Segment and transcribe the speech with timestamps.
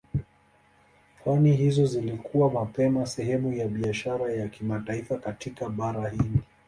[1.23, 6.41] Pwani hizo zilikuwa mapema sehemu ya biashara ya kimataifa katika Bahari Hindi.